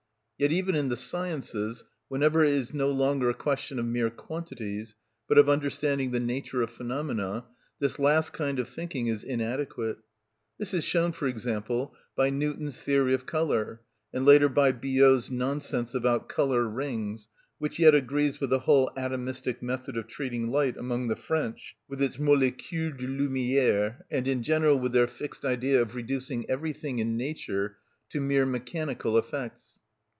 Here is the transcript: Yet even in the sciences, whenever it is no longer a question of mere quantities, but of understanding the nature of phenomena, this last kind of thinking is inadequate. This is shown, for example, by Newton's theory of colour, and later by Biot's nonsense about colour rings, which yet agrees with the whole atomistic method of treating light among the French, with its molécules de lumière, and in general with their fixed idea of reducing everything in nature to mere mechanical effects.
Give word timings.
Yet 0.41 0.51
even 0.53 0.73
in 0.73 0.89
the 0.89 0.95
sciences, 0.97 1.83
whenever 2.07 2.43
it 2.43 2.51
is 2.53 2.73
no 2.73 2.89
longer 2.89 3.29
a 3.29 3.33
question 3.35 3.77
of 3.77 3.85
mere 3.85 4.09
quantities, 4.09 4.95
but 5.27 5.37
of 5.37 5.47
understanding 5.47 6.09
the 6.09 6.19
nature 6.19 6.63
of 6.63 6.71
phenomena, 6.71 7.45
this 7.77 7.99
last 7.99 8.33
kind 8.33 8.57
of 8.57 8.67
thinking 8.67 9.05
is 9.05 9.23
inadequate. 9.23 9.97
This 10.57 10.73
is 10.73 10.83
shown, 10.83 11.11
for 11.11 11.27
example, 11.27 11.93
by 12.15 12.31
Newton's 12.31 12.81
theory 12.81 13.13
of 13.13 13.27
colour, 13.27 13.81
and 14.11 14.25
later 14.25 14.49
by 14.49 14.71
Biot's 14.71 15.29
nonsense 15.29 15.93
about 15.93 16.27
colour 16.27 16.63
rings, 16.67 17.27
which 17.59 17.77
yet 17.77 17.93
agrees 17.93 18.39
with 18.39 18.49
the 18.49 18.61
whole 18.61 18.89
atomistic 18.97 19.61
method 19.61 19.95
of 19.95 20.07
treating 20.07 20.49
light 20.49 20.75
among 20.75 21.07
the 21.07 21.15
French, 21.15 21.75
with 21.87 22.01
its 22.01 22.17
molécules 22.17 22.97
de 22.97 23.05
lumière, 23.05 23.97
and 24.09 24.27
in 24.27 24.41
general 24.41 24.79
with 24.79 24.91
their 24.91 25.05
fixed 25.05 25.45
idea 25.45 25.79
of 25.79 25.93
reducing 25.93 26.49
everything 26.49 26.97
in 26.97 27.15
nature 27.15 27.77
to 28.09 28.19
mere 28.19 28.47
mechanical 28.47 29.19
effects. 29.19 29.75